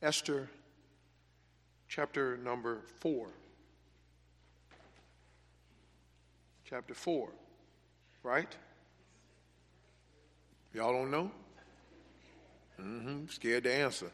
[0.00, 0.48] Esther
[1.88, 3.26] chapter number 4.
[6.64, 7.28] Chapter 4,
[8.22, 8.54] right?
[10.74, 11.30] Y'all don't know?
[12.80, 13.26] Mm-hmm.
[13.28, 14.10] Scared to answer.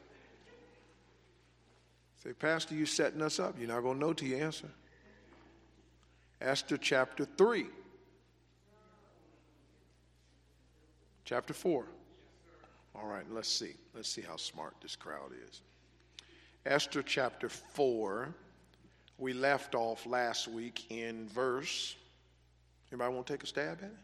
[2.23, 3.57] Say, Pastor, you setting us up.
[3.59, 4.71] You're not going to know till you answer.
[6.41, 7.67] Esther chapter 3.
[11.25, 11.85] Chapter 4.
[12.95, 13.75] All right, let's see.
[13.95, 15.61] Let's see how smart this crowd is.
[16.67, 18.35] Esther chapter 4.
[19.19, 21.95] We left off last week in verse.
[22.91, 23.97] Anybody want to take a stab at it?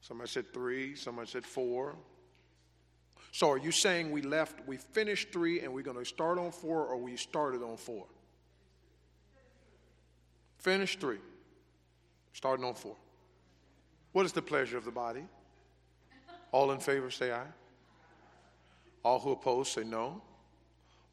[0.00, 1.96] Somebody said three, somebody said four.
[3.32, 6.52] So are you saying we left, we finished three and we're going to start on
[6.52, 8.06] four or we started on four?
[10.58, 11.18] Finished three,
[12.34, 12.94] starting on four.
[14.12, 15.24] What is the pleasure of the body?
[16.52, 17.46] All in favor say aye.
[19.02, 20.22] All who oppose say no.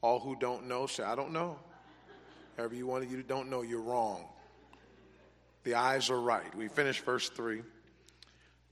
[0.01, 1.57] All who don't know say, I don't know.
[2.57, 4.25] However you want to, you don't know, you're wrong.
[5.63, 6.53] The eyes are right.
[6.55, 7.61] We finish verse 3.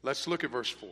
[0.03, 0.89] Let's look at verse 4.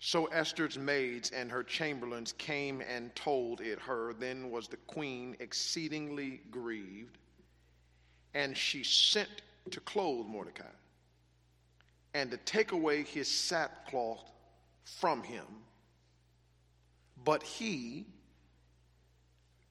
[0.00, 4.14] So Esther's maids and her chamberlains came and told it her.
[4.14, 7.18] Then was the queen exceedingly grieved,
[8.34, 10.64] and she sent to clothe Mordecai
[12.14, 14.30] and to take away his sackcloth
[14.84, 15.44] from him.
[17.24, 18.06] But he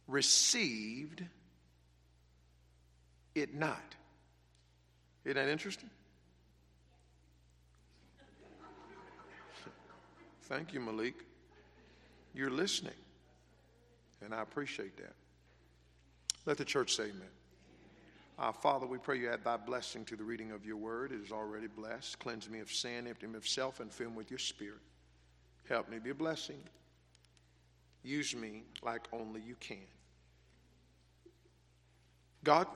[0.07, 1.23] received
[3.35, 3.95] it not.
[5.25, 5.89] Isn't that interesting?
[10.43, 11.15] Thank you, Malik.
[12.33, 12.93] You're listening,
[14.23, 15.13] and I appreciate that.
[16.45, 17.38] Let the church say amen.
[18.39, 21.11] Uh, Father, we pray you add thy blessing to the reading of your word.
[21.11, 22.19] It is already blessed.
[22.19, 24.79] Cleanse me of sin, empty me of self, and fill me with your spirit.
[25.67, 26.59] Help me be a blessing.
[28.01, 29.77] Use me like only you can.
[32.45, 32.67] God,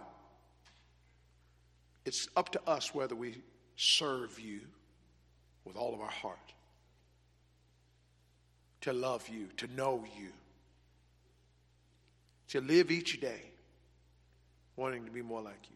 [2.06, 3.42] it's up to us whether we
[3.78, 4.60] serve you
[5.64, 6.38] with all of our heart
[8.82, 10.28] to love you, to know you,
[12.50, 13.53] to live each day
[14.76, 15.76] wanting to be more like you.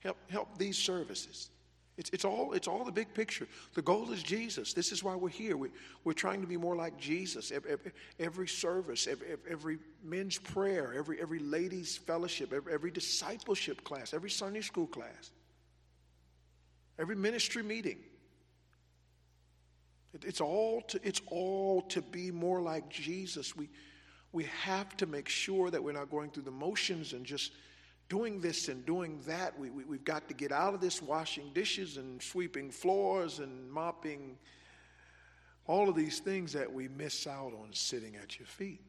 [0.00, 1.50] Help, help these services.
[1.98, 3.48] It's, it's, all, it's all the big picture.
[3.74, 4.72] The goal is Jesus.
[4.72, 5.56] This is why we're here.
[5.56, 5.70] We,
[6.04, 7.50] we're trying to be more like Jesus.
[7.50, 13.82] Every, every, every service, every, every, men's prayer, every, every ladies' fellowship, every, every discipleship
[13.82, 15.32] class, every Sunday school class,
[17.00, 17.98] every ministry meeting.
[20.14, 23.56] It's all to, it's all to be more like Jesus.
[23.56, 23.68] We,
[24.32, 27.52] we have to make sure that we're not going through the motions and just
[28.08, 29.58] doing this and doing that.
[29.58, 33.70] We, we, we've got to get out of this washing dishes and sweeping floors and
[33.70, 34.36] mopping
[35.66, 38.80] all of these things that we miss out on sitting at your feet.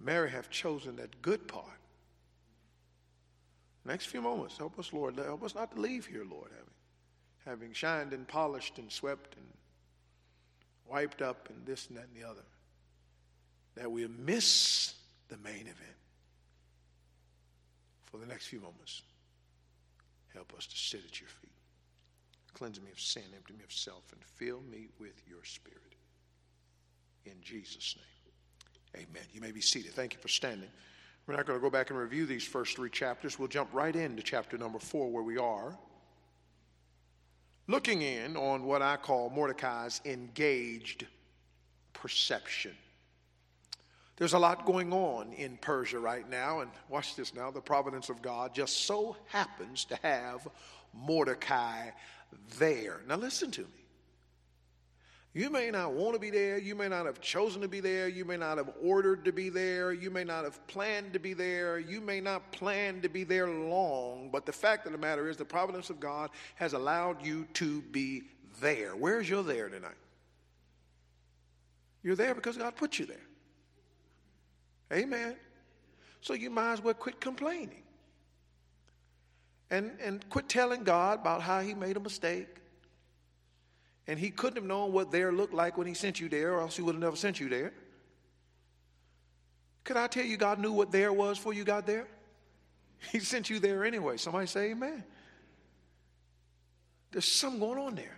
[0.00, 1.66] Mary have chosen that good part.
[3.84, 5.16] Next few moments, help us, Lord.
[5.16, 6.50] Help us not to leave here, Lord
[7.46, 9.46] having shined and polished and swept and
[10.90, 12.44] wiped up and this and that and the other,
[13.76, 14.94] that we miss
[15.28, 15.96] the main event
[18.04, 19.02] for the next few moments.
[20.32, 21.50] Help us to sit at your feet.
[22.54, 25.80] Cleanse me of sin, empty me of self, and fill me with your spirit.
[27.24, 29.04] In Jesus' name.
[29.04, 29.24] Amen.
[29.32, 29.92] You may be seated.
[29.92, 30.68] Thank you for standing.
[31.26, 33.38] We're not going to go back and review these first three chapters.
[33.38, 35.76] We'll jump right into chapter number four, where we are
[37.68, 41.06] looking in on what I call Mordecai's engaged
[41.92, 42.74] perception.
[44.16, 47.50] There's a lot going on in Persia right now, and watch this now.
[47.50, 50.48] The providence of God just so happens to have
[50.94, 51.90] Mordecai
[52.58, 53.02] there.
[53.06, 53.85] Now, listen to me.
[55.36, 56.56] You may not want to be there.
[56.56, 58.08] You may not have chosen to be there.
[58.08, 59.92] You may not have ordered to be there.
[59.92, 61.78] You may not have planned to be there.
[61.78, 64.30] You may not plan to be there long.
[64.32, 67.82] But the fact of the matter is, the providence of God has allowed you to
[67.82, 68.22] be
[68.62, 68.96] there.
[68.96, 69.92] Where's your there tonight?
[72.02, 73.26] You're there because God put you there.
[74.90, 75.36] Amen.
[76.22, 77.82] So you might as well quit complaining
[79.70, 82.62] and, and quit telling God about how He made a mistake
[84.06, 86.60] and he couldn't have known what there looked like when he sent you there, or
[86.60, 87.72] else he would have never sent you there.
[89.84, 92.06] Could I tell you God knew what there was before you got there?
[93.12, 94.16] He sent you there anyway.
[94.16, 95.04] Somebody say amen.
[97.12, 98.16] There's something going on there.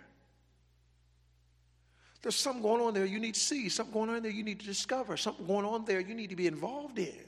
[2.21, 4.59] There's something going on there you need to see, something going on there you need
[4.59, 7.25] to discover, something going on there you need to be involved in.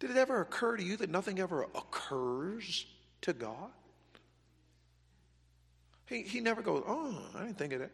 [0.00, 2.86] Did it ever occur to you that nothing ever occurs
[3.22, 3.70] to God?
[6.08, 7.90] He, he never goes, oh, I didn't think of that.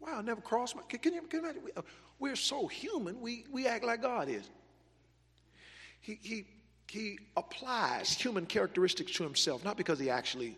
[0.00, 0.82] Wow, never crossed my.
[0.88, 1.62] Can, can you, can imagine?
[1.64, 1.82] We, uh,
[2.18, 4.48] we're so human, we, we act like God is.
[6.00, 6.44] He, he,
[6.88, 10.56] he applies human characteristics to himself, not because he actually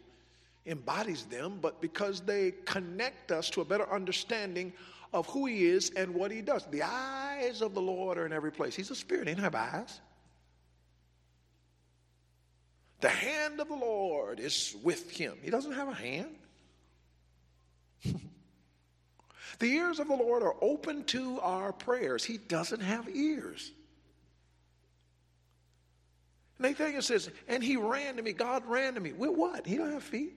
[0.66, 4.72] embodies them, but because they connect us to a better understanding
[5.12, 6.66] of who he is and what he does.
[6.70, 8.76] The eyes of the Lord are in every place.
[8.76, 10.00] He's a spirit, he doesn't have eyes.
[13.00, 15.38] The hand of the Lord is with him.
[15.42, 16.36] He doesn't have a hand.
[19.58, 22.24] the ears of the Lord are open to our prayers.
[22.24, 23.72] He doesn't have ears.
[26.58, 28.32] Nathaniel says, and he ran to me.
[28.32, 29.12] God ran to me.
[29.12, 29.66] With what?
[29.66, 30.34] He don't have feet.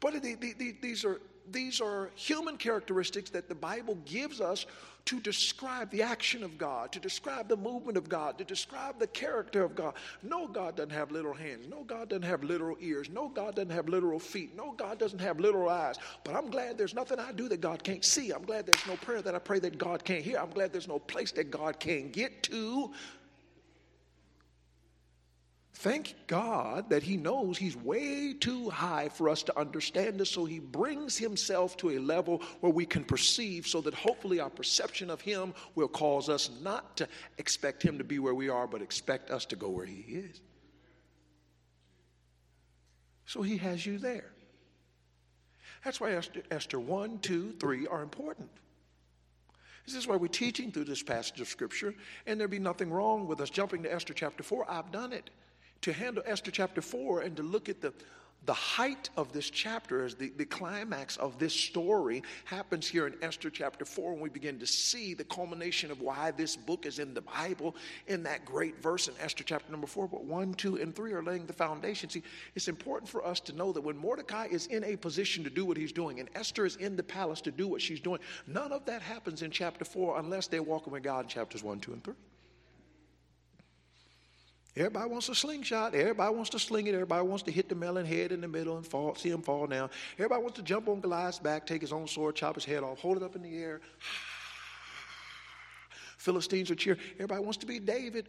[0.00, 1.20] But these are
[1.50, 4.66] these are human characteristics that the Bible gives us
[5.04, 9.06] to describe the action of God, to describe the movement of God, to describe the
[9.06, 9.94] character of God.
[10.22, 11.66] No, God doesn't have little hands.
[11.68, 13.10] No, God doesn't have literal ears.
[13.10, 14.56] No, God doesn't have literal feet.
[14.56, 15.96] No, God doesn't have literal eyes.
[16.24, 18.30] But I'm glad there's nothing I do that God can't see.
[18.30, 20.38] I'm glad there's no prayer that I pray that God can't hear.
[20.38, 22.92] I'm glad there's no place that God can't get to
[25.82, 30.44] Thank God that He knows He's way too high for us to understand this, so
[30.44, 35.10] He brings Himself to a level where we can perceive, so that hopefully our perception
[35.10, 37.08] of Him will cause us not to
[37.38, 40.40] expect Him to be where we are, but expect us to go where He is.
[43.26, 44.30] So He has you there.
[45.84, 48.50] That's why Esther, Esther 1, 2, 3 are important.
[49.84, 51.92] This is why we're teaching through this passage of Scripture,
[52.24, 54.70] and there'd be nothing wrong with us jumping to Esther chapter 4.
[54.70, 55.28] I've done it
[55.82, 57.92] to handle Esther chapter 4 and to look at the,
[58.46, 63.14] the height of this chapter as the, the climax of this story happens here in
[63.20, 67.00] Esther chapter 4 when we begin to see the culmination of why this book is
[67.00, 67.74] in the Bible
[68.06, 70.06] in that great verse in Esther chapter number 4.
[70.06, 72.08] But 1, 2, and 3 are laying the foundation.
[72.08, 72.22] See,
[72.54, 75.64] it's important for us to know that when Mordecai is in a position to do
[75.64, 78.70] what he's doing and Esther is in the palace to do what she's doing, none
[78.70, 81.92] of that happens in chapter 4 unless they're walking with God in chapters 1, 2,
[81.92, 82.14] and 3.
[84.74, 85.94] Everybody wants a slingshot.
[85.94, 86.94] Everybody wants to sling it.
[86.94, 89.66] Everybody wants to hit the melon head in the middle and fall, see him fall
[89.66, 89.90] down.
[90.16, 92.98] Everybody wants to jump on Goliath's back, take his own sword, chop his head off,
[92.98, 93.80] hold it up in the air.
[96.16, 97.00] Philistines are cheering.
[97.14, 98.28] Everybody wants to be David.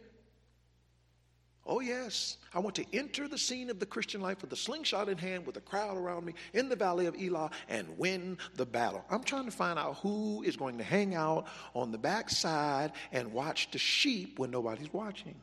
[1.66, 2.36] Oh, yes.
[2.52, 5.46] I want to enter the scene of the Christian life with a slingshot in hand,
[5.46, 9.02] with a crowd around me in the valley of Elah and win the battle.
[9.08, 13.32] I'm trying to find out who is going to hang out on the backside and
[13.32, 15.36] watch the sheep when nobody's watching.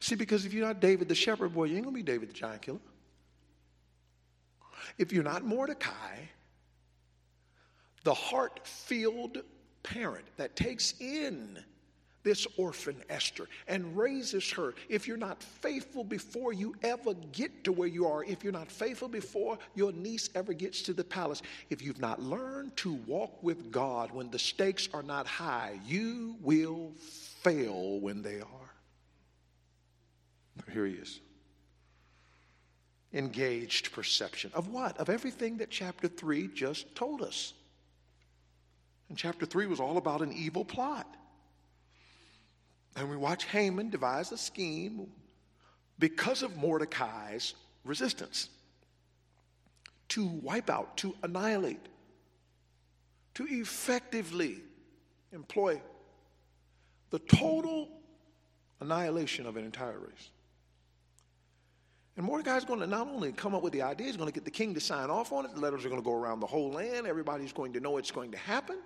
[0.00, 2.30] See, because if you're not David the shepherd boy, you ain't going to be David
[2.30, 2.78] the giant killer.
[4.98, 6.16] If you're not Mordecai,
[8.04, 9.42] the heart filled
[9.82, 11.58] parent that takes in
[12.22, 14.74] this orphan Esther and raises her.
[14.88, 18.70] If you're not faithful before you ever get to where you are, if you're not
[18.70, 23.42] faithful before your niece ever gets to the palace, if you've not learned to walk
[23.42, 28.61] with God when the stakes are not high, you will fail when they are.
[30.72, 31.20] Here he is.
[33.12, 34.50] Engaged perception.
[34.54, 34.96] Of what?
[34.98, 37.52] Of everything that chapter 3 just told us.
[39.08, 41.06] And chapter 3 was all about an evil plot.
[42.96, 45.08] And we watch Haman devise a scheme
[45.98, 48.48] because of Mordecai's resistance
[50.08, 51.86] to wipe out, to annihilate,
[53.34, 54.58] to effectively
[55.32, 55.80] employ
[57.10, 57.88] the total
[58.80, 60.30] annihilation of an entire race.
[62.22, 64.44] And Mordecai's going to not only come up with the idea, he's going to get
[64.44, 65.56] the king to sign off on it.
[65.56, 67.04] The letters are going to go around the whole land.
[67.04, 68.78] Everybody's going to know it's going to happen.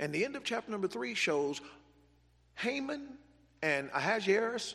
[0.00, 1.60] And the end of chapter number three shows
[2.56, 3.10] Haman
[3.62, 4.74] and Ahasuerus.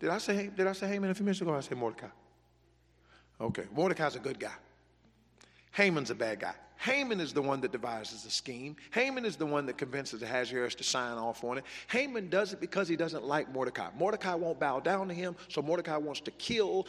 [0.00, 1.54] Did I say did I say Haman a few minutes ago?
[1.54, 2.08] I said Mordecai.
[3.40, 4.54] Okay, Mordecai's a good guy.
[5.76, 6.54] Haman's a bad guy.
[6.78, 8.76] Haman is the one that devises the scheme.
[8.92, 11.64] Haman is the one that convinces Ahasuerus to sign off on it.
[11.88, 13.90] Haman does it because he doesn't like Mordecai.
[13.98, 16.86] Mordecai won't bow down to him, so Mordecai wants to kill.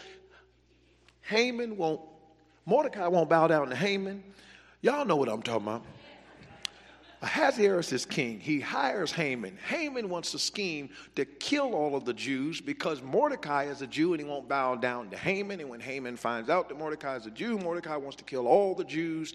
[1.24, 2.00] Haman won't,
[2.65, 4.24] Mordecai won't bow down to Haman.
[4.82, 5.84] Y'all know what I'm talking about.
[7.22, 8.40] Ahasuerus is king.
[8.40, 9.58] He hires Haman.
[9.68, 14.14] Haman wants to scheme to kill all of the Jews because Mordecai is a Jew
[14.14, 15.60] and he won't bow down to Haman.
[15.60, 18.76] And when Haman finds out that Mordecai is a Jew, Mordecai wants to kill all
[18.76, 19.34] the Jews.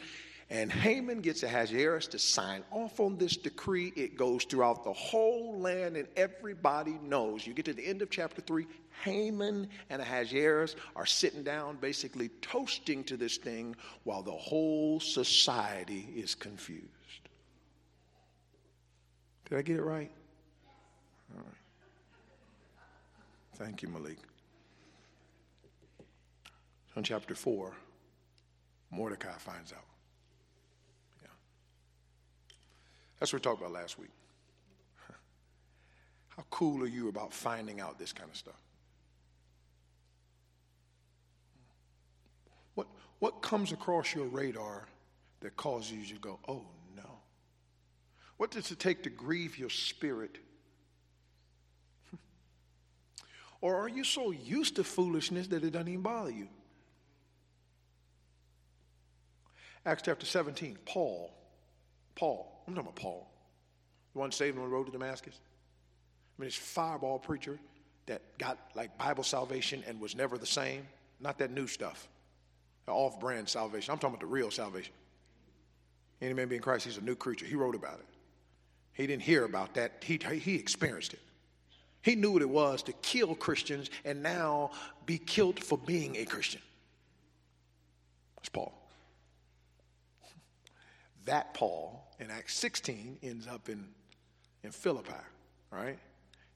[0.49, 3.93] And Haman gets Ahasuerus to sign off on this decree.
[3.97, 7.47] It goes throughout the whole land, and everybody knows.
[7.47, 8.67] You get to the end of chapter 3,
[9.03, 13.75] Haman and Ahasuerus are sitting down, basically toasting to this thing,
[14.05, 16.87] while the whole society is confused.
[19.53, 20.11] Did I get it right?
[21.37, 21.55] All right.
[23.57, 24.17] Thank you, Malik.
[26.97, 27.71] In chapter 4,
[28.91, 29.85] Mordecai finds out.
[31.21, 31.29] Yeah.
[33.21, 34.09] That's what we talked about last week.
[36.31, 38.63] How cool are you about finding out this kind of stuff?
[42.75, 42.87] What,
[43.19, 44.87] what comes across your radar
[45.41, 46.65] that causes you to go, oh?
[48.43, 50.37] What does it take to grieve your spirit?
[53.61, 56.49] or are you so used to foolishness that it doesn't even bother you?
[59.87, 61.33] Acts chapter 17, Paul.
[62.17, 62.65] Paul.
[62.67, 63.31] I'm talking about Paul.
[64.13, 65.39] The one saved on the road to Damascus.
[66.37, 67.61] I mean, this fireball preacher
[68.07, 70.89] that got like Bible salvation and was never the same.
[71.21, 72.09] Not that new stuff.
[72.87, 73.93] The off brand salvation.
[73.93, 74.95] I'm talking about the real salvation.
[76.21, 77.47] Any man being Christ, he's a new creature.
[77.47, 78.07] He wrote about it.
[78.95, 81.21] He didn't hear about that, he, he experienced it.
[82.03, 84.73] He knew what it was to kill Christians and now
[85.07, 86.61] be killed for being a Christian.
[88.37, 88.79] That's Paul.
[91.25, 93.87] That Paul in Acts 16 ends up in,
[94.65, 95.13] in Philippi,
[95.71, 95.97] right?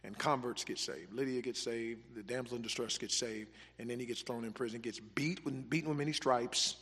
[0.03, 1.13] And converts get saved.
[1.13, 2.01] Lydia gets saved.
[2.17, 3.51] The damsel in distress gets saved.
[3.79, 6.77] And then he gets thrown in prison, gets beat with, beaten with many stripes,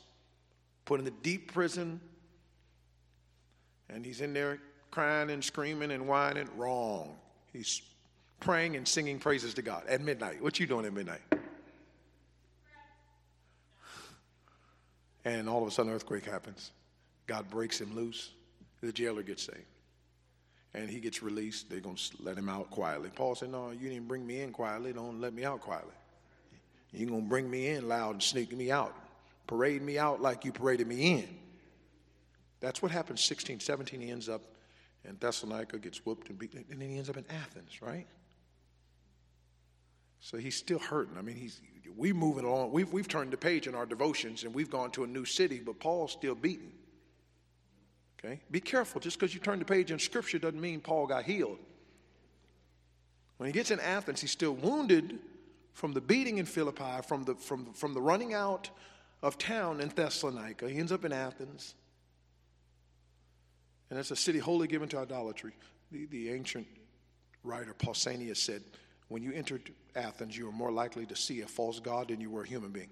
[0.87, 2.01] put in the deep prison.
[3.91, 4.61] And he's in there
[4.95, 6.49] crying and screaming and whining.
[6.57, 7.17] Wrong.
[7.53, 7.83] He's
[8.39, 10.41] praying and singing praises to God at midnight.
[10.41, 11.21] What you doing at midnight?
[15.25, 16.71] And all of a sudden, earthquake happens.
[17.27, 18.31] God breaks him loose.
[18.83, 19.59] The jailer gets saved.
[20.75, 21.71] And he gets released.
[21.71, 23.11] They're going to let him out quietly.
[23.13, 24.93] Paul said, No, you didn't bring me in quietly.
[24.93, 25.95] Don't let me out quietly.
[26.93, 28.95] You're going to bring me in loud and sneak me out.
[29.49, 31.29] Parade me out like you paraded me in.
[32.61, 34.01] That's what happens 16, 17.
[34.01, 34.43] He ends up
[35.09, 38.07] in Thessalonica, gets whooped and beaten, and then he ends up in Athens, right?
[40.21, 41.19] So he's still hurting.
[41.19, 41.61] I mean, he's
[41.97, 42.73] we moving along.
[42.73, 45.61] We've, we've turned the page in our devotions and we've gone to a new city,
[45.65, 46.73] but Paul's still beaten.
[48.19, 48.41] Okay?
[48.51, 49.01] Be careful.
[49.01, 51.59] Just because you turn the page in Scripture doesn't mean Paul got healed.
[53.37, 55.19] When he gets in Athens, he's still wounded
[55.73, 58.71] from the beating in Philippi, from the, from, from the running out
[59.23, 60.69] of town in Thessalonica.
[60.69, 61.75] He ends up in Athens.
[63.91, 65.53] And it's a city wholly given to idolatry.
[65.93, 66.67] The, the ancient
[67.43, 68.63] writer Pausanias said,
[69.09, 72.31] when you entered Athens, you were more likely to see a false god than you
[72.31, 72.91] were a human being.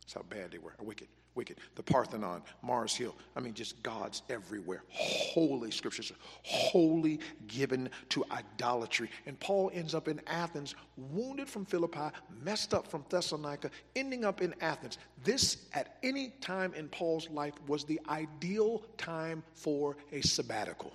[0.00, 1.58] That's how bad they were, wicked wicked.
[1.74, 3.14] The Parthenon, Mars Hill.
[3.36, 4.84] I mean, just gods everywhere.
[4.88, 6.12] Holy scriptures,
[6.42, 9.10] wholly given to idolatry.
[9.26, 12.10] And Paul ends up in Athens, wounded from Philippi,
[12.42, 14.98] messed up from Thessalonica, ending up in Athens.
[15.24, 20.92] This, at any time in Paul's life, was the ideal time for a sabbatical.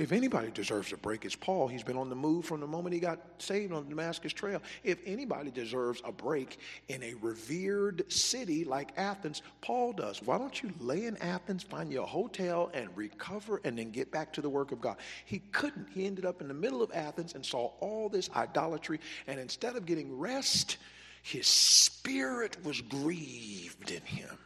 [0.00, 1.68] If anybody deserves a break, it's Paul.
[1.68, 4.62] He's been on the move from the moment he got saved on the Damascus Trail.
[4.82, 10.22] If anybody deserves a break in a revered city like Athens, Paul does.
[10.22, 14.10] Why don't you lay in Athens, find you a hotel, and recover, and then get
[14.10, 14.96] back to the work of God?
[15.26, 15.88] He couldn't.
[15.90, 19.76] He ended up in the middle of Athens and saw all this idolatry, and instead
[19.76, 20.78] of getting rest,
[21.22, 24.38] his spirit was grieved in him.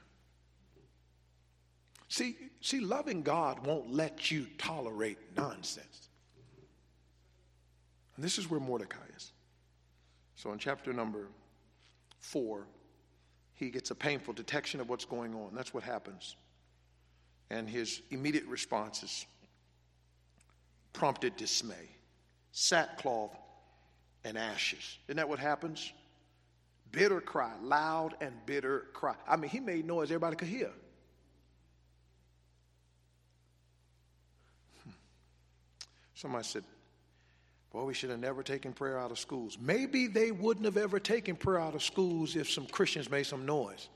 [2.08, 6.08] See, see, loving God won't let you tolerate nonsense.
[8.16, 9.32] And this is where Mordecai is.
[10.37, 11.28] So in chapter number
[12.18, 12.66] four,
[13.54, 15.54] he gets a painful detection of what's going on.
[15.54, 16.37] That's what happens.
[17.50, 19.26] And his immediate response is
[20.92, 21.88] prompted dismay,
[22.52, 23.37] sackcloth,
[24.25, 24.99] and ashes.
[25.08, 25.92] Isn't that what happens?
[26.90, 29.14] Bitter cry, loud and bitter cry.
[29.28, 30.70] I mean, he made noise everybody could hear.
[36.25, 36.64] Somebody said,
[37.75, 39.59] Well, we should have never taken prayer out of schools.
[39.61, 43.45] Maybe they wouldn't have ever taken prayer out of schools if some Christians made some
[43.45, 43.90] noise.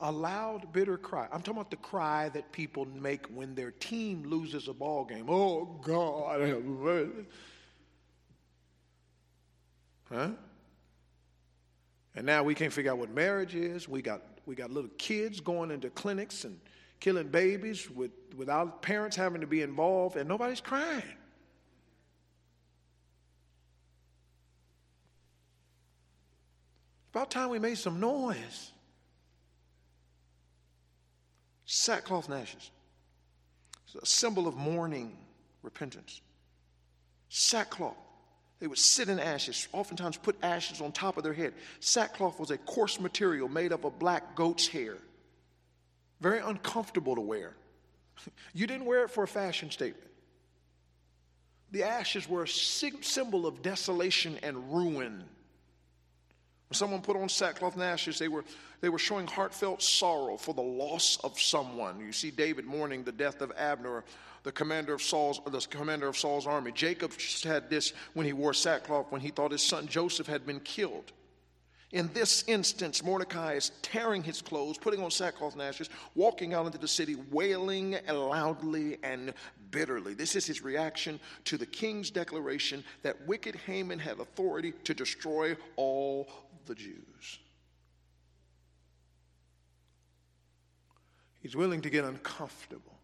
[0.00, 1.24] A loud, bitter cry.
[1.30, 5.26] I'm talking about the cry that people make when their team loses a ball game.
[5.28, 7.26] Oh, God.
[10.10, 10.30] Huh?
[12.14, 13.86] And now we can't figure out what marriage is.
[13.86, 16.58] We got, we got little kids going into clinics and
[17.00, 21.02] killing babies with, without parents having to be involved, and nobody's crying.
[27.12, 28.70] About time we made some noise.
[31.64, 32.70] Sackcloth and ashes.
[33.86, 35.16] It's a symbol of mourning,
[35.62, 36.20] repentance.
[37.28, 37.96] Sackcloth.
[38.60, 41.54] They would sit in ashes, oftentimes put ashes on top of their head.
[41.80, 44.98] Sackcloth was a coarse material made up of black goat's hair
[46.20, 47.54] very uncomfortable to wear.
[48.52, 50.10] You didn't wear it for a fashion statement.
[51.70, 55.24] The ashes were a symbol of desolation and ruin.
[56.68, 58.44] When someone put on sackcloth and ashes, they were,
[58.80, 62.00] they were showing heartfelt sorrow for the loss of someone.
[62.00, 64.04] You see David mourning the death of Abner,
[64.42, 66.72] the commander of Saul's, the commander of Saul's army.
[66.72, 67.12] Jacob
[67.44, 71.12] had this when he wore sackcloth, when he thought his son Joseph had been killed.
[71.92, 76.66] In this instance, Mordecai is tearing his clothes, putting on sackcloth and ashes, walking out
[76.66, 79.34] into the city, wailing loudly and
[79.72, 80.14] bitterly.
[80.14, 85.56] This is his reaction to the king's declaration that wicked Haman had authority to destroy
[85.74, 86.30] all
[86.66, 87.40] the Jews.
[91.40, 92.99] He's willing to get uncomfortable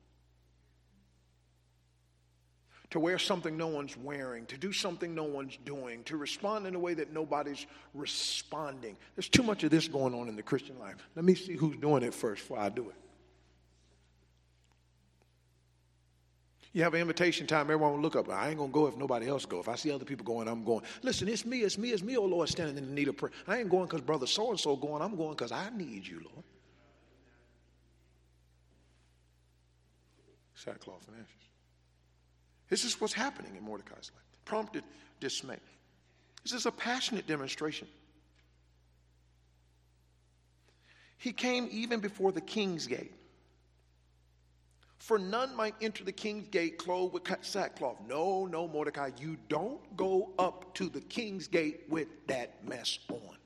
[2.97, 6.75] to wear something no one's wearing, to do something no one's doing, to respond in
[6.75, 8.97] a way that nobody's responding.
[9.15, 10.95] There's too much of this going on in the Christian life.
[11.15, 12.95] Let me see who's doing it first before I do it.
[16.73, 18.31] You have an invitation time, everyone will look up.
[18.31, 19.61] I ain't gonna go if nobody else go.
[19.61, 20.83] If I see other people going, I'm going.
[21.03, 23.33] Listen, it's me, it's me, it's me, oh Lord, standing in the need of prayer.
[23.47, 26.23] I ain't going because brother so and so going, I'm going because I need you,
[26.25, 26.45] Lord.
[30.55, 31.47] Sackcloth and ashes.
[32.69, 34.25] This is what's happening in Mordecai's life.
[34.45, 34.85] Prompted
[35.21, 35.59] dismay.
[36.43, 37.89] This is a passionate demonstration.
[41.19, 43.13] He came even before the king's gate.
[44.99, 47.99] For none might enter the king's gate clothed with sackcloth.
[48.09, 53.37] No, no, Mordecai, you don't go up to the king's gate with that mess on.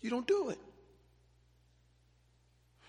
[0.00, 0.58] You don't do it.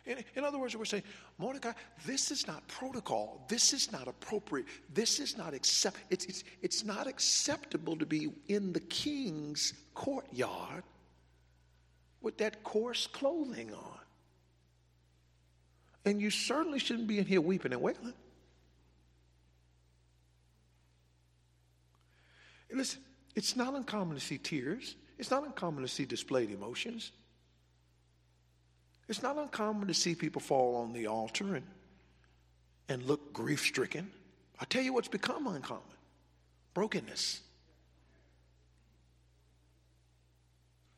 [0.05, 1.03] In, in other words, we're saying,
[1.37, 1.71] Mordecai,
[2.05, 3.43] this is not protocol.
[3.49, 4.67] This is not appropriate.
[4.93, 5.97] This is not accept.
[6.09, 10.83] It's, it's, it's not acceptable to be in the king's courtyard
[12.21, 13.99] with that coarse clothing on.
[16.05, 18.13] And you certainly shouldn't be in here weeping and wailing.
[22.71, 22.99] Listen,
[23.35, 24.95] it's not uncommon to see tears.
[25.17, 27.11] It's not uncommon to see displayed emotions.
[29.07, 31.65] It's not uncommon to see people fall on the altar and,
[32.89, 34.11] and look grief stricken.
[34.59, 35.83] i tell you what's become uncommon
[36.75, 37.41] brokenness.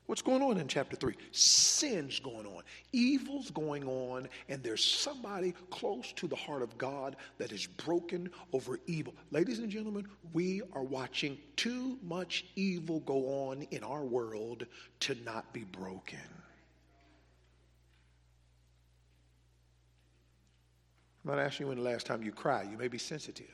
[0.08, 1.13] What's going on in chapter 3?
[1.34, 7.17] Sin's going on, evil's going on, and there's somebody close to the heart of God
[7.38, 9.13] that is broken over evil.
[9.32, 14.65] Ladies and gentlemen, we are watching too much evil go on in our world
[15.02, 16.37] to not be broken.
[21.27, 22.71] I'm not asking you when the last time you cried.
[22.71, 23.53] You may be sensitive.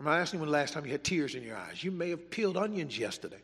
[0.00, 1.84] I'm not asking you when the last time you had tears in your eyes.
[1.84, 3.38] You may have peeled onions yesterday.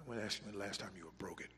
[0.00, 1.48] I'm going to ask you when the last time you were broken.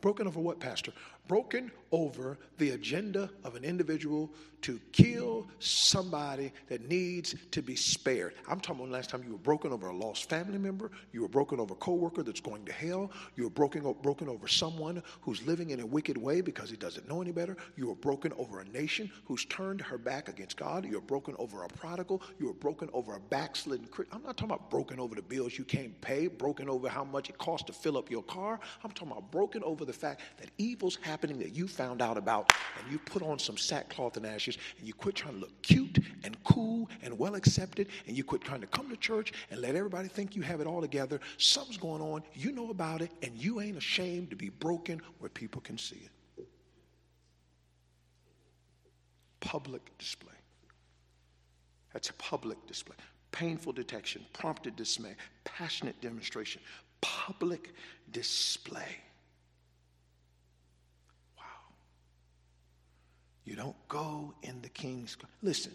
[0.00, 0.92] Broken over what, Pastor?
[1.28, 4.30] Broken over the agenda of an individual
[4.62, 8.34] to kill somebody that needs to be spared.
[8.48, 11.28] I'm talking about last time you were broken over a lost family member, you were
[11.28, 15.44] broken over a coworker that's going to hell, you were broken, broken over someone who's
[15.46, 18.60] living in a wicked way because he doesn't know any better, you were broken over
[18.60, 22.46] a nation who's turned her back against God, you were broken over a prodigal, you
[22.46, 25.98] were broken over a backslidden I'm not talking about broken over the bills you can't
[26.00, 28.58] pay, broken over how much it costs to fill up your car.
[28.82, 32.52] I'm talking about broken over the fact that evil's happening that you found out about
[32.80, 35.98] and you put on some sackcloth and ashes and you quit trying to look cute
[36.24, 39.74] and cool and well accepted and you quit trying to come to church and let
[39.74, 41.20] everybody think you have it all together.
[41.38, 45.30] Something's going on, you know about it, and you ain't ashamed to be broken where
[45.30, 45.96] people can see
[46.36, 46.46] it.
[49.40, 50.32] Public display.
[51.92, 52.96] That's a public display.
[53.32, 55.14] Painful detection, prompted dismay,
[55.44, 56.60] passionate demonstration,
[57.00, 57.74] public
[58.10, 58.96] display.
[63.44, 65.16] You don't go in the king's.
[65.42, 65.72] Listen,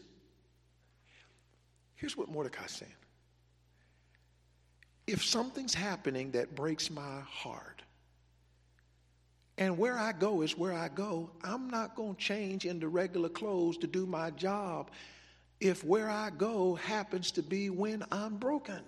[1.96, 2.92] here's what Mordecai's saying.
[5.06, 7.82] If something's happening that breaks my heart,
[9.58, 13.30] and where I go is where I go, I'm not going to change into regular
[13.30, 14.92] clothes to do my job
[15.60, 18.82] if where I go happens to be when I'm broken.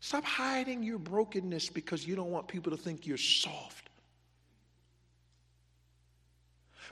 [0.00, 3.85] Stop hiding your brokenness because you don't want people to think you're soft.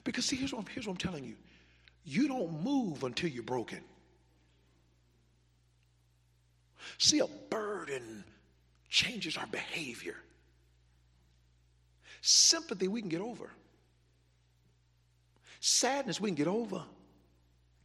[0.02, 1.37] Because see, here's what, here's what I'm telling you.
[2.04, 3.80] You don't move until you're broken.
[6.98, 8.24] See, a burden
[8.88, 10.16] changes our behavior.
[12.20, 13.50] Sympathy we can get over.
[15.61, 16.83] Sadness we can get over.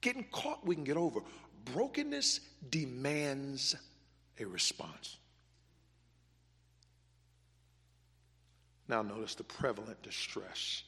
[0.02, 1.22] Getting caught we can get over.
[1.66, 3.76] Brokenness demands
[4.40, 5.18] a response.
[8.88, 10.84] Now, notice the prevalent distress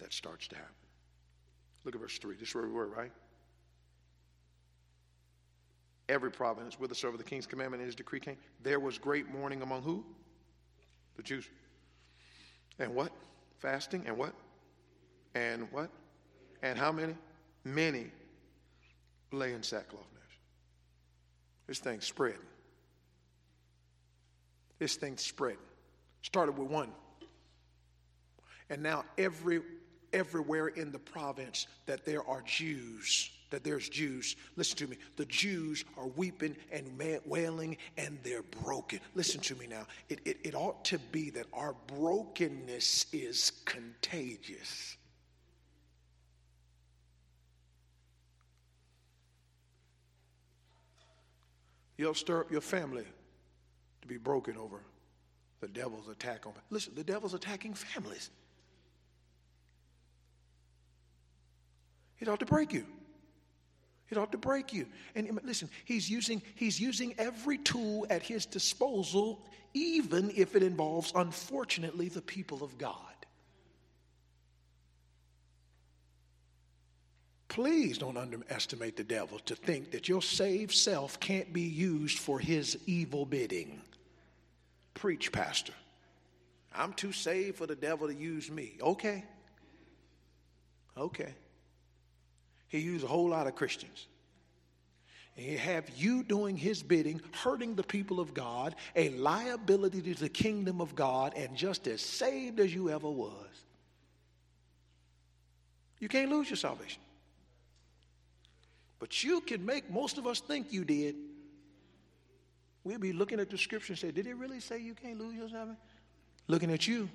[0.00, 0.74] that starts to happen.
[1.84, 2.36] Look at verse 3.
[2.36, 3.12] This is where we were, right?
[6.08, 9.82] Every province whithersoever the king's commandment and his decree came, there was great mourning among
[9.82, 10.04] who?
[11.16, 11.48] The Jews.
[12.78, 13.12] And what?
[13.58, 14.34] Fasting and what?
[15.34, 15.90] And what?
[16.62, 17.14] And how many?
[17.64, 18.06] Many
[19.32, 20.06] lay in sackcloth.
[21.70, 22.40] This thing's spreading.
[24.80, 25.60] This thing's spreading.
[26.22, 26.90] Started with one.
[28.70, 29.60] And now every
[30.12, 34.36] everywhere in the province that there are Jews, that there's Jews.
[34.56, 34.96] Listen to me.
[35.16, 39.00] The Jews are weeping and wailing and they're broken.
[39.14, 39.86] Listen to me now.
[40.08, 44.96] It, it, it ought to be that our brokenness is contagious.
[51.96, 53.04] You'll stir up your family
[54.00, 54.80] to be broken over
[55.60, 56.54] the devil's attack on.
[56.70, 58.30] Listen, the devil's attacking families.
[62.20, 62.84] It ought to break you.
[64.10, 64.86] It ought to break you.
[65.14, 69.40] And listen, he's using, he's using every tool at his disposal,
[69.72, 72.96] even if it involves, unfortunately, the people of God.
[77.48, 82.38] Please don't underestimate the devil to think that your saved self can't be used for
[82.38, 83.80] his evil bidding.
[84.94, 85.72] Preach, Pastor.
[86.72, 88.74] I'm too saved for the devil to use me.
[88.80, 89.24] Okay.
[90.96, 91.34] Okay.
[92.70, 94.06] He used a whole lot of Christians.
[95.36, 100.14] And he have you doing his bidding, hurting the people of God, a liability to
[100.14, 103.64] the kingdom of God, and just as saved as you ever was.
[105.98, 107.02] You can't lose your salvation.
[109.00, 111.16] But you can make most of us think you did.
[112.84, 115.34] We'll be looking at the scripture and say, Did it really say you can't lose
[115.34, 115.76] your salvation?
[116.46, 117.08] Looking at you.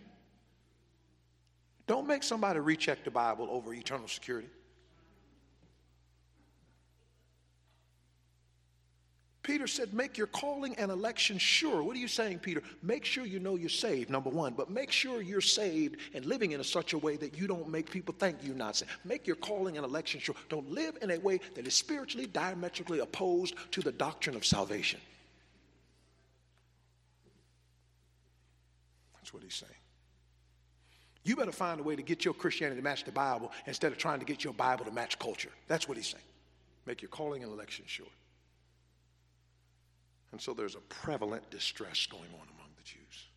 [1.87, 4.49] Don't make somebody recheck the Bible over eternal security.
[9.45, 11.83] Peter said, Make your calling and election sure.
[11.83, 12.63] What are you saying, Peter?
[12.81, 16.53] Make sure you know you're saved, number one, but make sure you're saved and living
[16.53, 18.89] in a such a way that you don't make people think you're not saved.
[19.03, 20.33] Make your calling and election sure.
[20.49, 24.99] Don't live in a way that is spiritually diametrically opposed to the doctrine of salvation.
[29.17, 29.71] That's what he's saying.
[31.23, 33.99] You better find a way to get your Christianity to match the Bible instead of
[33.99, 35.51] trying to get your Bible to match culture.
[35.67, 36.23] That's what he's saying.
[36.87, 38.07] Make your calling and election sure.
[40.35, 43.29] And so there's a prevalent distress going on among the Jews.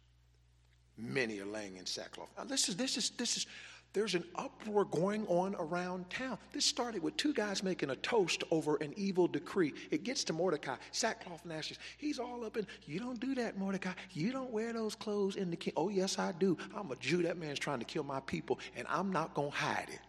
[0.97, 2.29] Many are laying in sackcloth.
[2.37, 3.47] Now this is this is this is
[3.93, 6.39] there's an uproar going on around town.
[6.53, 9.75] This started with two guys making a toast over an evil decree.
[9.93, 11.79] It gets to Mordecai, sackcloth and ashes.
[11.99, 13.93] He's all up in, you don't do that, Mordecai.
[14.11, 15.75] You don't wear those clothes in the king.
[15.77, 16.59] Oh, yes, I do.
[16.77, 17.23] I'm a Jew.
[17.23, 20.01] That man's trying to kill my people, and I'm not going to hide it.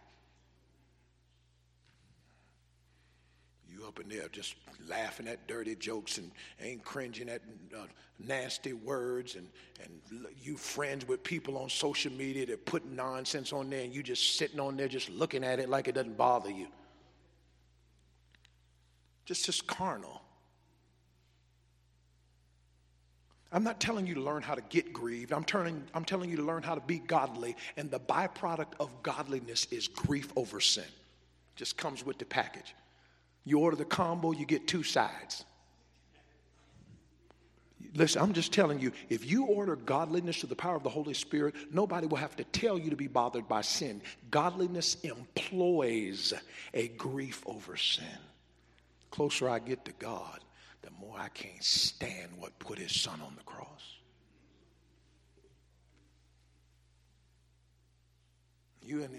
[3.90, 4.54] Up in there just
[4.88, 6.30] laughing at dirty jokes and
[6.62, 7.42] ain't cringing at
[7.76, 7.86] uh,
[8.20, 9.48] nasty words and,
[9.82, 14.00] and you friends with people on social media that put nonsense on there and you
[14.00, 16.68] just sitting on there just looking at it like it doesn't bother you.
[19.24, 20.22] Just just carnal.
[23.50, 25.32] I'm not telling you to learn how to get grieved.
[25.32, 27.56] I'm, turning, I'm telling you to learn how to be godly.
[27.76, 30.84] And the byproduct of godliness is grief over sin.
[31.56, 32.76] Just comes with the package.
[33.44, 35.44] You order the combo, you get two sides.
[37.94, 41.14] Listen, I'm just telling you, if you order godliness to the power of the Holy
[41.14, 44.00] Spirit, nobody will have to tell you to be bothered by sin.
[44.30, 46.32] Godliness employs
[46.72, 48.04] a grief over sin.
[49.10, 50.38] Closer I get to God,
[50.82, 53.66] the more I can't stand what put his son on the cross.
[58.82, 59.14] You and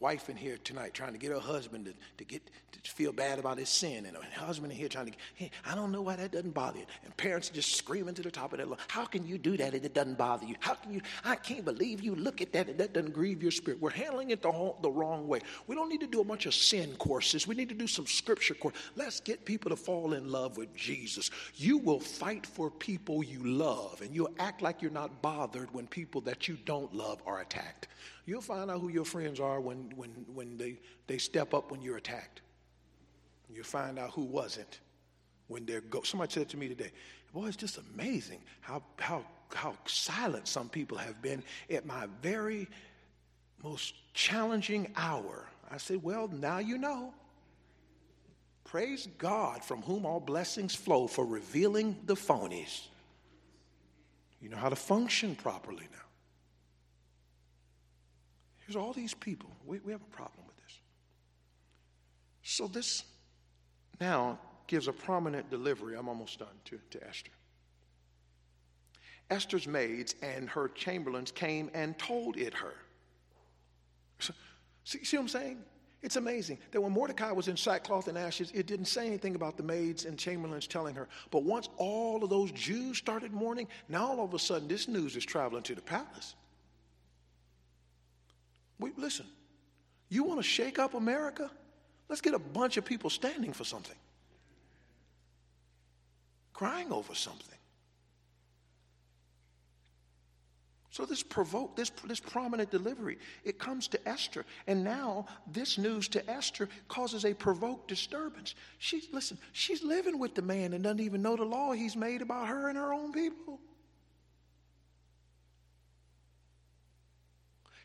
[0.00, 2.42] wife in here tonight trying to get her husband to, to get
[2.84, 5.74] to feel bad about his sin, and her husband in here trying to, hey, I
[5.74, 6.84] don't know why that doesn't bother you.
[7.04, 9.74] And parents just screaming to the top of their lungs, how can you do that
[9.74, 10.54] and it doesn't bother you?
[10.60, 13.50] How can you, I can't believe you look at that and that doesn't grieve your
[13.50, 13.80] spirit.
[13.80, 15.40] We're handling it the, whole, the wrong way.
[15.66, 17.46] We don't need to do a bunch of sin courses.
[17.46, 18.74] We need to do some scripture course.
[18.96, 21.30] Let's get people to fall in love with Jesus.
[21.54, 25.86] You will fight for people you love, and you'll act like you're not bothered when
[25.86, 27.88] people that you don't love are attacked.
[28.26, 31.82] You'll find out who your friends are when, when, when they, they step up when
[31.82, 32.40] you're attacked.
[33.52, 34.80] You'll find out who wasn't
[35.48, 36.02] when they're go.
[36.02, 36.90] Somebody said to me today,
[37.32, 42.68] boy, it's just amazing how, how, how silent some people have been at my very
[43.62, 45.46] most challenging hour.
[45.70, 47.14] I said, well, now you know.
[48.64, 52.86] Praise God from whom all blessings flow for revealing the phonies.
[54.40, 56.03] You know how to function properly now.
[58.66, 59.50] Here's all these people.
[59.66, 60.78] We, we have a problem with this.
[62.42, 63.04] So this
[64.00, 65.96] now gives a prominent delivery.
[65.96, 67.30] I'm almost done to, to Esther.
[69.30, 72.74] Esther's maids and her chamberlains came and told it her.
[74.18, 74.32] So,
[74.84, 75.58] see, see what I'm saying?
[76.02, 79.56] It's amazing that when Mordecai was in sackcloth and ashes, it didn't say anything about
[79.56, 81.08] the maids and chamberlains telling her.
[81.30, 85.16] But once all of those Jews started mourning, now all of a sudden this news
[85.16, 86.34] is traveling to the palace.
[88.78, 89.26] We, listen,
[90.08, 91.50] you want to shake up America?
[92.08, 93.96] Let's get a bunch of people standing for something,
[96.52, 97.54] crying over something.
[100.94, 106.06] So this provoke this this prominent delivery, it comes to Esther, and now this news
[106.10, 108.54] to Esther causes a provoked disturbance.
[108.78, 112.22] She's listen, she's living with the man and doesn't even know the law he's made
[112.22, 113.58] about her and her own people.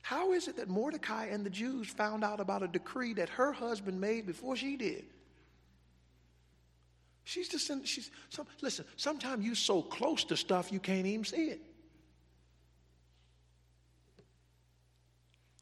[0.01, 3.51] How is it that Mordecai and the Jews found out about a decree that her
[3.51, 5.05] husband made before she did?
[7.25, 11.23] She's just in, she's some, listen, sometimes you're so close to stuff you can't even
[11.23, 11.62] see it.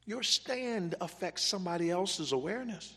[0.05, 2.93] Your stand affects somebody else's awareness.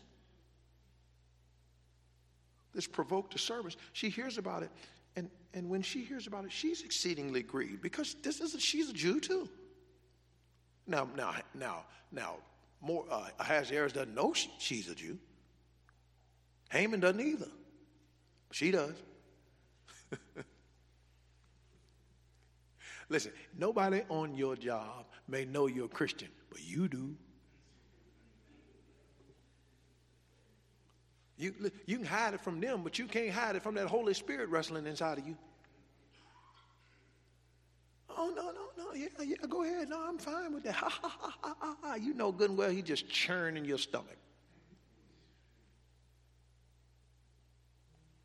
[2.73, 3.75] This provoked a service.
[3.91, 4.71] She hears about it,
[5.17, 8.89] and, and when she hears about it, she's exceedingly grieved because this is a, she's
[8.89, 9.49] a Jew too.
[10.87, 12.35] Now, now, now, now,
[12.81, 15.17] more uh, Ahasuerus doesn't know she, she's a Jew.
[16.71, 17.47] Haman doesn't either.
[18.51, 18.95] She does.
[23.09, 27.15] Listen, nobody on your job may know you're a Christian, but you do.
[31.37, 34.13] You, you can hide it from them, but you can't hide it from that Holy
[34.13, 35.35] Spirit wrestling inside of you.
[38.21, 38.93] Oh, no, no, no.
[38.93, 39.89] Yeah, yeah, go ahead.
[39.89, 40.75] No, I'm fine with that.
[40.81, 41.95] Ha, ha, ha, ha, ha, ha.
[41.95, 44.17] You know good and well he just churning your stomach.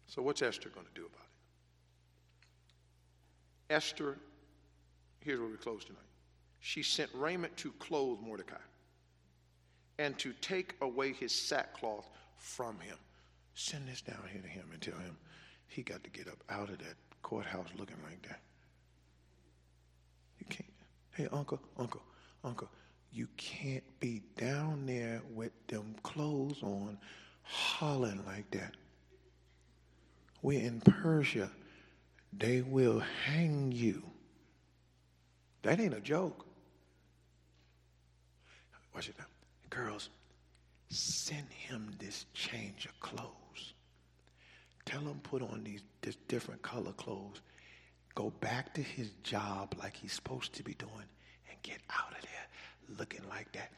[0.06, 1.26] So, what's Esther going to do about
[3.70, 3.74] it?
[3.74, 4.18] Esther,
[5.20, 6.00] here's where we close tonight
[6.60, 8.56] she sent raiment to clothe Mordecai
[9.98, 12.98] and to take away his sackcloth from him.
[13.54, 15.16] Send this down here to him and tell him
[15.68, 18.40] he got to get up out of that courthouse looking like that.
[21.16, 22.02] Hey, uncle, uncle,
[22.44, 22.68] uncle,
[23.10, 26.98] you can't be down there with them clothes on
[27.42, 28.74] hollering like that.
[30.42, 31.50] We're in Persia.
[32.36, 34.02] They will hang you.
[35.62, 36.44] That ain't a joke.
[38.94, 39.24] Watch it now.
[39.70, 40.10] Girls,
[40.90, 43.72] send him this change of clothes.
[44.84, 47.40] Tell him put on these this different color clothes.
[48.16, 50.90] Go back to his job like he's supposed to be doing
[51.50, 53.70] and get out of there looking like that.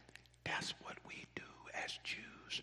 [0.45, 1.43] That's what we do
[1.85, 2.63] as Jews.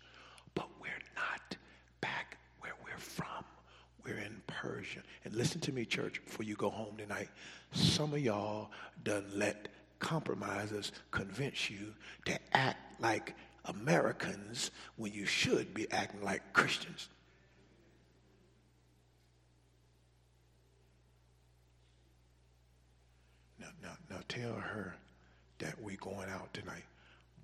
[0.54, 1.56] But we're not
[2.00, 3.44] back where we're from.
[4.04, 5.00] We're in Persia.
[5.24, 7.28] And listen to me, church, before you go home tonight.
[7.72, 8.70] Some of y'all
[9.04, 11.92] done let compromisers convince you
[12.24, 13.34] to act like
[13.66, 17.10] Americans when you should be acting like Christians.
[23.86, 24.96] Now, now, tell her
[25.58, 26.84] that we're going out tonight,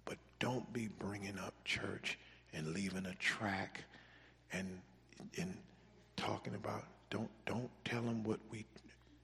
[0.05, 2.18] but don't be bringing up church
[2.52, 3.85] and leaving a track
[4.52, 4.81] and
[5.38, 5.57] and
[6.16, 6.85] talking about.
[7.11, 8.66] Don't don't tell them what we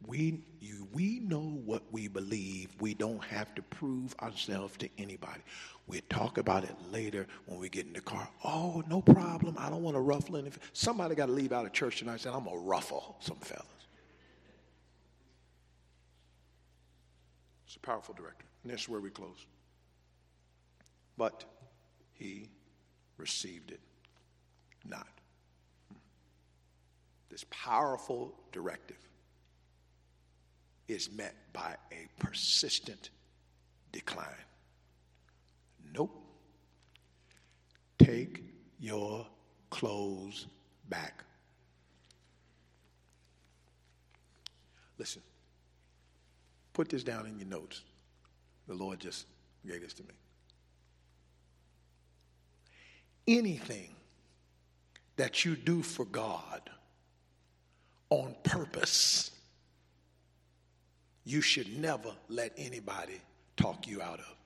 [0.07, 2.71] we, you, we know what we believe.
[2.81, 5.41] We don't have to prove ourselves to anybody.
[5.89, 8.29] We'll talk about it later when we get in the car.
[8.45, 9.57] Oh, no problem.
[9.59, 10.63] I don't want to ruffle anything.
[10.73, 13.78] Somebody got to leave out of church tonight saying, I'm to ruffle some fellas.
[17.69, 18.47] It's a powerful director.
[18.65, 19.45] And this is where we close.
[21.19, 21.45] But
[22.15, 22.49] he
[23.19, 23.81] received it
[24.87, 25.07] not.
[27.29, 28.97] This powerful directive
[30.89, 33.11] is met by a persistent
[33.93, 34.29] decline.
[35.93, 36.25] Nope.
[37.99, 38.45] Take
[38.81, 39.27] your
[39.69, 40.47] clothes
[40.89, 41.23] back.
[44.97, 45.21] Listen,
[46.79, 47.83] put this down in your notes.
[48.69, 49.27] The Lord just
[49.67, 50.15] gave this to me.
[53.27, 53.89] Anything
[55.17, 56.71] that you do for God
[58.11, 59.33] on purpose
[61.25, 63.21] you should never let anybody
[63.57, 64.37] talk you out of.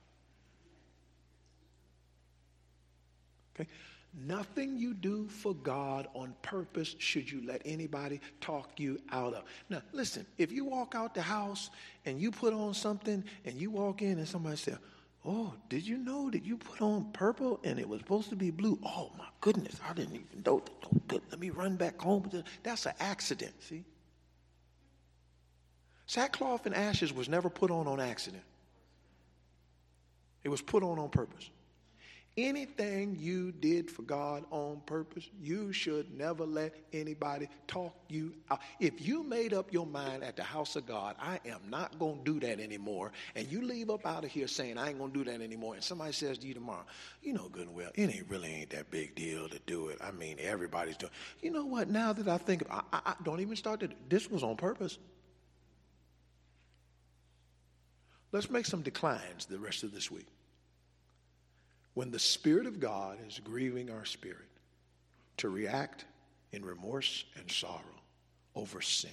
[3.53, 3.69] Okay?
[4.15, 9.43] Nothing you do for God on purpose should you let anybody talk you out of.
[9.69, 11.71] Now, listen, if you walk out the house
[12.05, 14.77] and you put on something and you walk in and somebody says,
[15.25, 18.51] Oh, did you know that you put on purple and it was supposed to be
[18.51, 18.77] blue?
[18.83, 20.59] Oh my goodness, I didn't even know.
[20.59, 21.17] That.
[21.17, 22.29] Oh, let me run back home.
[22.61, 23.85] That's an accident, see?
[26.07, 28.43] Sackcloth and ashes was never put on on accident.
[30.43, 31.49] It was put on on purpose.
[32.35, 38.59] Anything you did for God on purpose, you should never let anybody talk you out.
[38.79, 42.23] If you made up your mind at the house of God, I am not going
[42.23, 45.11] to do that anymore, and you leave up out of here saying, I ain't going
[45.13, 46.85] to do that anymore, and somebody says to you tomorrow,
[47.21, 49.99] you know good and well, it ain't really ain't that big deal to do it.
[50.03, 51.87] I mean, everybody's doing You know what?
[51.87, 54.97] Now that I think, I, I, I don't even start to, this was on purpose.
[58.31, 60.25] Let's make some declines the rest of this week
[61.93, 64.49] when the Spirit of God is grieving our spirit
[65.37, 66.05] to react
[66.51, 67.81] in remorse and sorrow
[68.55, 69.11] over sin.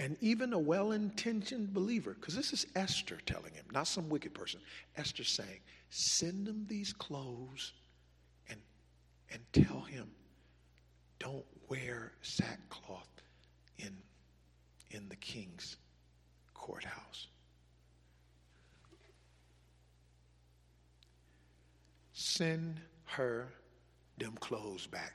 [0.00, 4.32] And even a well intentioned believer, because this is Esther telling him, not some wicked
[4.32, 4.60] person.
[4.96, 5.60] Esther saying,
[5.90, 7.72] send him these clothes
[8.48, 8.60] and,
[9.32, 10.08] and tell him,
[11.18, 13.08] don't wear sackcloth
[13.78, 13.96] in,
[14.92, 15.76] in the king's
[16.54, 17.26] courthouse.
[22.38, 23.48] Send her
[24.16, 25.12] them clothes back.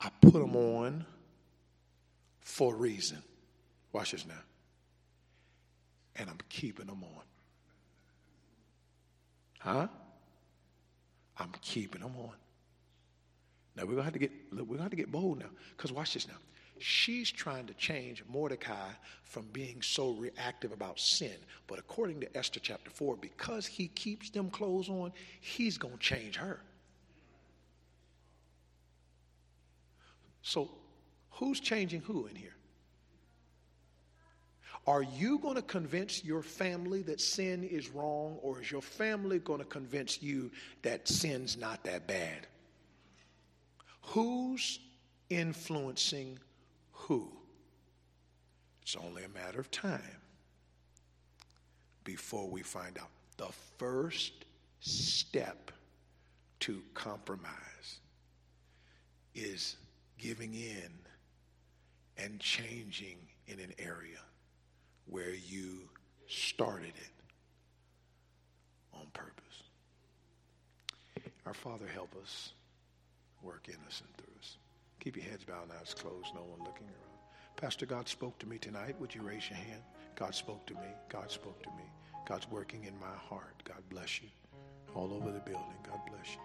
[0.00, 1.04] I put them on
[2.40, 3.20] for a reason.
[3.92, 4.34] Watch this now.
[6.14, 7.24] And I'm keeping them on.
[9.58, 9.88] Huh?
[11.36, 12.34] I'm keeping them on.
[13.74, 15.50] Now we're gonna have to get we're gonna have to get bold now.
[15.76, 16.38] Because watch this now
[16.84, 18.90] she's trying to change Mordecai
[19.22, 21.32] from being so reactive about sin.
[21.66, 26.00] But according to Esther chapter 4, because he keeps them clothes on, he's going to
[26.00, 26.60] change her.
[30.42, 30.70] So,
[31.30, 32.54] who's changing who in here?
[34.86, 39.38] Are you going to convince your family that sin is wrong, or is your family
[39.38, 40.50] going to convince you
[40.82, 42.46] that sin's not that bad?
[44.02, 44.80] Who's
[45.30, 46.38] influencing
[47.06, 47.30] who.
[48.82, 50.20] It's only a matter of time
[52.04, 53.08] before we find out.
[53.36, 54.32] The first
[54.80, 55.70] step
[56.60, 58.00] to compromise
[59.34, 59.76] is
[60.18, 60.90] giving in
[62.16, 63.16] and changing
[63.48, 64.20] in an area
[65.06, 65.88] where you
[66.28, 67.12] started it
[68.94, 69.34] on purpose.
[71.46, 72.52] Our Father, help us,
[73.42, 74.56] work in us and through us.
[75.04, 77.18] Keep your heads bowed and eyes closed, no one looking around.
[77.56, 78.98] Pastor, God spoke to me tonight.
[78.98, 79.82] Would you raise your hand?
[80.16, 80.88] God spoke to me.
[81.10, 81.84] God spoke to me.
[82.26, 83.62] God's working in my heart.
[83.64, 84.28] God bless you.
[84.94, 85.76] All over the building.
[85.86, 86.40] God bless you.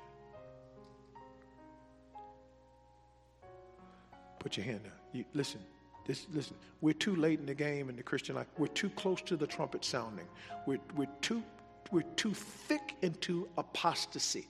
[4.40, 4.92] Put your hand down.
[5.14, 5.62] You, listen,
[6.06, 6.58] this, listen.
[6.82, 8.48] We're too late in the game in the Christian life.
[8.58, 10.28] We're too close to the trumpet sounding.
[10.66, 11.44] We're, we're, too,
[11.92, 14.48] we're too thick into apostasy.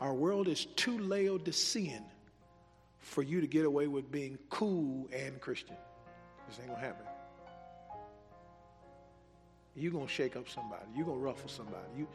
[0.00, 2.04] Our world is too Laodicean
[3.02, 5.76] for you to get away with being cool and Christian.
[6.48, 7.06] This ain't gonna happen.
[9.74, 10.84] You're gonna shake up somebody.
[10.94, 11.84] You're gonna ruffle somebody.
[11.96, 12.08] You,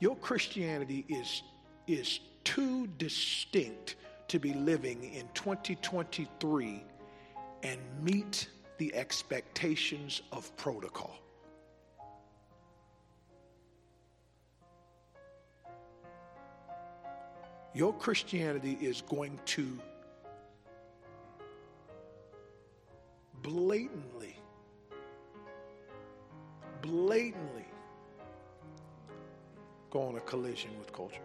[0.00, 1.42] your Christianity is,
[1.86, 3.96] is too distinct
[4.28, 6.84] to be living in 2023
[7.62, 11.23] and meet the expectations of protocol.
[17.74, 19.78] Your Christianity is going to
[23.42, 24.36] blatantly,
[26.80, 27.66] blatantly
[29.90, 31.20] go on a collision with culture.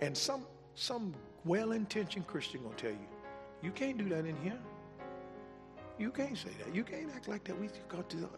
[0.00, 3.08] And some some well-intentioned Christian gonna tell you,
[3.62, 4.58] you can't do that in here.
[5.98, 6.74] You can't say that.
[6.74, 7.58] You can't act like that.
[7.58, 8.28] We go to.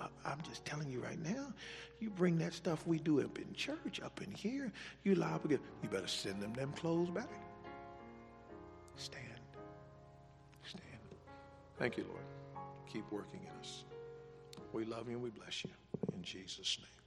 [0.00, 1.52] Uh, I'm just telling you right now.
[2.00, 4.72] You bring that stuff we do up in church, up in here.
[5.04, 5.60] You lie to get.
[5.82, 7.30] You better send them them clothes back.
[8.96, 9.24] Stand.
[10.64, 10.84] Stand.
[11.78, 12.24] Thank you, Lord.
[12.92, 13.84] Keep working in us.
[14.72, 15.70] We love you and we bless you
[16.14, 17.01] in Jesus' name.